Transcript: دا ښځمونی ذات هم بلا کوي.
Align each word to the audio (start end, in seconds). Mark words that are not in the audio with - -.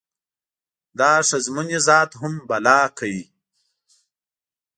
دا 0.99 1.11
ښځمونی 1.29 1.77
ذات 1.87 2.11
هم 2.21 2.33
بلا 2.49 2.79
کوي. 2.97 3.23